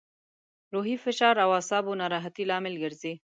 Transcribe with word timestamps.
روحي 0.73 0.95
فشار 1.05 1.35
او 1.43 1.49
اعصابو 1.57 1.91
ناراحتي 2.01 2.43
لامل 2.49 2.73
ګرځي. 2.83 3.13